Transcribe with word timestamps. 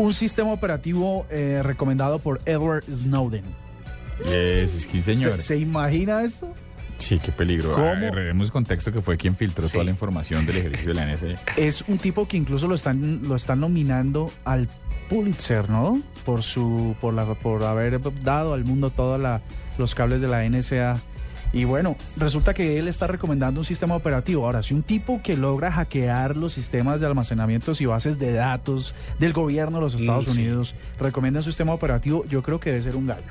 Un 0.00 0.14
sistema 0.14 0.50
operativo 0.50 1.26
eh, 1.30 1.60
recomendado 1.62 2.18
por 2.20 2.40
Edward 2.46 2.84
Snowden. 2.90 3.44
Yes, 4.24 4.86
sí, 4.90 5.02
señor. 5.02 5.34
¿Se, 5.36 5.40
se 5.42 5.56
imagina 5.58 6.22
esto? 6.22 6.52
Sí, 6.96 7.18
qué 7.18 7.32
peligro. 7.32 7.72
¿Cómo? 7.72 7.86
Agreguemos 7.86 8.50
contexto 8.50 8.92
que 8.92 9.02
fue 9.02 9.18
quien 9.18 9.36
filtró 9.36 9.66
Sí. 9.66 9.72
toda 9.72 9.84
la 9.84 9.90
información 9.90 10.46
del 10.46 10.56
ejercicio 10.56 10.88
de 10.88 10.94
la 10.94 11.06
NSA. 11.06 11.42
Es 11.56 11.82
un 11.86 11.98
tipo 11.98 12.26
que 12.26 12.38
incluso 12.38 12.66
lo 12.66 12.74
están, 12.74 13.20
lo 13.28 13.36
están 13.36 13.60
nominando 13.60 14.30
al 14.44 14.68
Pulitzer, 15.10 15.68
¿no? 15.68 16.00
Por 16.24 16.42
su, 16.42 16.94
por 17.00 17.12
la, 17.12 17.26
por 17.34 17.62
haber 17.64 18.00
dado 18.22 18.54
al 18.54 18.64
mundo 18.64 18.88
todos 18.90 19.20
los 19.76 19.94
cables 19.94 20.20
de 20.22 20.28
la 20.28 20.48
NSA. 20.48 20.96
Y 21.52 21.64
bueno, 21.64 21.96
resulta 22.16 22.54
que 22.54 22.78
él 22.78 22.86
está 22.86 23.08
recomendando 23.08 23.60
un 23.60 23.64
sistema 23.64 23.96
operativo. 23.96 24.44
Ahora, 24.46 24.62
si 24.62 24.72
un 24.72 24.82
tipo 24.84 25.20
que 25.22 25.36
logra 25.36 25.72
hackear 25.72 26.36
los 26.36 26.52
sistemas 26.52 27.00
de 27.00 27.06
almacenamientos 27.06 27.80
y 27.80 27.86
bases 27.86 28.18
de 28.18 28.32
datos 28.32 28.94
del 29.18 29.32
gobierno 29.32 29.78
de 29.78 29.82
los 29.82 29.94
Estados 29.94 30.28
Mm, 30.28 30.30
sí. 30.32 30.38
Unidos 30.40 30.74
recomienda 30.98 31.40
un 31.40 31.44
sistema 31.44 31.72
operativo, 31.74 32.24
yo 32.26 32.42
creo 32.42 32.60
que 32.60 32.70
debe 32.70 32.82
ser 32.82 32.96
un 32.96 33.06
gallo. 33.08 33.24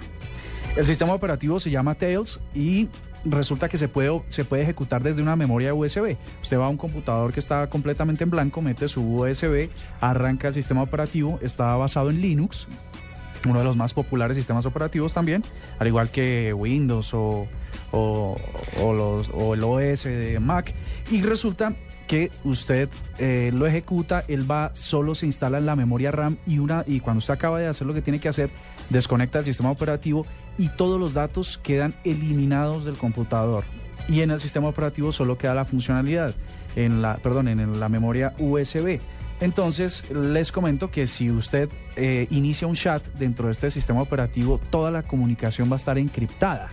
El 0.76 0.86
sistema 0.86 1.14
operativo 1.14 1.60
se 1.60 1.72
llama 1.72 1.96
Tails 1.96 2.40
y 2.54 2.90
resulta 3.26 3.68
que 3.70 3.78
se 3.78 3.88
puede, 3.88 4.22
se 4.30 4.46
puede 4.46 4.64
ejecutar 4.64 5.02
desde 5.02 5.22
una 5.22 5.36
memoria 5.36 5.74
USB. 5.74 6.16
Usted 6.42 6.60
va 6.60 6.66
a 6.66 6.70
un 6.70 6.78
computador 6.78 7.34
que 7.34 7.40
está 7.40 7.68
completamente 7.68 8.24
en 8.24 8.30
blanco, 8.30 8.62
mete 8.62 8.88
su 8.88 9.02
USB, 9.02 9.70
arranca 10.00 10.50
el 10.50 10.54
sistema 10.54 10.82
operativo, 10.84 11.40
está 11.42 11.76
basado 11.76 12.10
en 12.12 12.22
Linux, 12.22 12.68
uno 13.48 13.60
de 13.60 13.66
los 13.66 13.76
más 13.76 13.94
populares 13.94 14.38
sistemas 14.38 14.66
operativos 14.66 15.14
también, 15.14 15.44
al 15.80 15.88
igual 15.88 16.12
que 16.12 16.54
Windows 16.54 17.14
o, 17.14 17.48
o- 17.92 18.38
o 18.84 19.54
el 19.54 19.64
OS 19.64 20.04
de 20.10 20.40
Mac. 20.40 20.74
Y 21.12 21.22
resulta 21.22 21.74
que 22.08 22.32
usted 22.44 22.90
eh, 23.20 23.52
lo 23.54 23.68
ejecuta, 23.68 24.24
él 24.28 24.50
va, 24.50 24.72
solo 24.74 25.14
se 25.14 25.28
instala 25.28 25.60
en 25.60 25.66
la 25.68 25.76
memoria 25.76 26.12
RAM 26.12 26.38
y, 26.48 26.58
una, 26.58 26.84
y 26.88 27.00
cuando 27.02 27.20
usted 27.20 27.36
acaba 27.36 27.60
de 27.60 27.68
hacer 27.68 27.86
lo 27.86 27.94
que 27.94 28.02
tiene 28.02 28.20
que 28.20 28.30
hacer, 28.30 28.50
desconecta 28.90 29.40
el 29.40 29.46
sistema 29.46 29.70
operativo 29.70 30.26
y 30.58 30.70
todos 30.70 31.00
los 31.00 31.14
datos 31.14 31.60
quedan 31.62 31.94
eliminados 32.04 32.84
del 32.86 32.96
computador. 32.98 33.64
Y 34.08 34.22
en 34.22 34.32
el 34.32 34.40
sistema 34.42 34.68
operativo 34.70 35.12
solo 35.12 35.38
queda 35.38 35.54
la 35.54 35.66
funcionalidad, 35.66 36.34
en 36.76 37.02
la, 37.04 37.18
perdón, 37.18 37.48
en 37.48 37.80
la 37.80 37.90
memoria 37.90 38.34
USB. 38.40 39.00
Entonces, 39.40 40.04
les 40.12 40.52
comento 40.52 40.90
que 40.90 41.06
si 41.06 41.30
usted 41.30 41.70
eh, 41.96 42.26
inicia 42.32 42.68
un 42.68 42.76
chat 42.76 43.06
dentro 43.20 43.46
de 43.46 43.52
este 43.54 43.70
sistema 43.72 44.02
operativo, 44.02 44.60
toda 44.72 44.90
la 44.90 45.04
comunicación 45.04 45.70
va 45.72 45.76
a 45.76 45.78
estar 45.78 45.98
encriptada. 46.00 46.70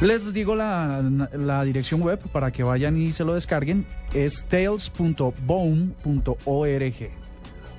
Les 0.00 0.32
digo 0.32 0.54
la, 0.54 1.02
la 1.32 1.64
dirección 1.64 2.00
web 2.02 2.20
para 2.30 2.52
que 2.52 2.62
vayan 2.62 2.96
y 2.96 3.12
se 3.12 3.24
lo 3.24 3.34
descarguen. 3.34 3.84
Es 4.14 4.44
tails.bone.org. 4.44 7.10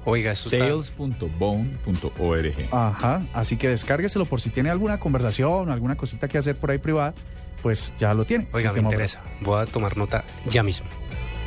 Oiga, 0.05 0.31
eso 0.31 0.49
está... 0.49 0.65
Tails.bone.org. 0.65 2.53
Ajá, 2.71 3.21
así 3.33 3.57
que 3.57 3.69
descárgueselo 3.69 4.25
por 4.25 4.41
si 4.41 4.49
tiene 4.49 4.69
alguna 4.69 4.99
conversación 4.99 5.69
o 5.69 5.71
alguna 5.71 5.95
cosita 5.95 6.27
que 6.27 6.37
hacer 6.37 6.55
por 6.55 6.71
ahí 6.71 6.77
privada, 6.77 7.13
pues 7.61 7.93
ya 7.99 8.13
lo 8.13 8.25
tiene. 8.25 8.47
Oiga, 8.53 8.73
me 8.73 8.81
interesa. 8.81 9.21
Voy 9.41 9.61
a 9.61 9.65
tomar 9.65 9.97
nota 9.97 10.23
ya 10.47 10.63
mismo. 10.63 10.87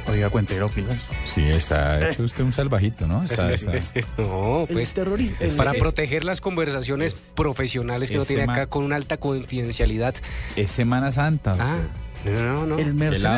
Oiga, 0.09 0.29
cuentero, 0.31 0.69
pilas. 0.69 0.99
Sí, 1.27 1.43
está 1.49 2.09
hecho 2.11 2.23
usted 2.25 2.43
un 2.45 2.53
salvajito, 2.53 3.07
¿no? 3.07 3.23
Está, 3.23 3.53
está. 3.53 3.73
No, 4.19 4.63
El 4.63 4.69
pues... 4.69 4.95
el- 4.97 5.57
Para 5.57 5.73
es- 5.73 5.79
proteger 5.79 6.25
las 6.25 6.41
conversaciones 6.41 7.15
profesionales 7.15 8.11
que 8.11 8.17
uno 8.17 8.25
tiene 8.25 8.43
acá 8.45 8.67
con 8.67 8.85
una 8.85 8.97
alta 8.97 9.17
confidencialidad. 9.17 10.15
Es 10.57 10.71
Semana 10.71 11.13
Santa. 11.13 11.57
Ah, 11.59 11.79
no, 12.25 12.33
no, 12.33 12.67
no. 12.67 12.75
el 12.79 12.81
El 12.81 12.87
lado 12.87 12.95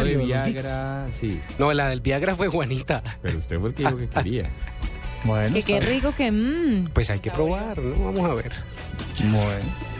mercenario 0.06 0.18
de. 0.18 0.24
Viagra, 0.24 1.06
sí. 1.18 1.40
No, 1.58 1.72
la 1.72 1.88
del 1.88 2.00
Viagra 2.00 2.34
fue 2.34 2.48
Juanita. 2.48 3.02
Pero 3.22 3.38
usted 3.38 3.58
fue 3.60 3.68
el 3.70 3.74
que 3.74 3.82
dijo 3.84 3.96
que 3.98 4.08
quería. 4.08 4.50
Bueno, 5.24 5.54
Que 5.54 5.62
qué 5.62 5.80
rico 5.80 6.14
que... 6.14 6.30
mm. 6.30 6.90
Pues 6.92 7.08
hay 7.08 7.18
que 7.18 7.30
probar, 7.30 7.78
¿no? 7.78 8.04
Vamos 8.12 8.30
a 8.30 8.34
ver. 8.34 8.52
Bueno. 9.22 9.93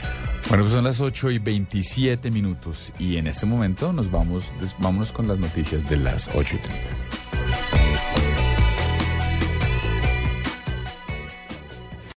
Bueno, 0.48 0.64
pues 0.64 0.74
son 0.74 0.84
las 0.84 1.00
8 1.00 1.30
y 1.30 1.38
27 1.38 2.30
minutos 2.30 2.92
y 2.98 3.16
en 3.16 3.26
este 3.26 3.46
momento 3.46 3.92
nos 3.92 4.10
vamos, 4.10 4.44
vámonos 4.78 5.10
con 5.10 5.26
las 5.26 5.38
noticias 5.38 5.88
de 5.88 5.96
las 5.96 6.28
8 6.34 6.56
y 6.56 6.58
30. 6.58 7.23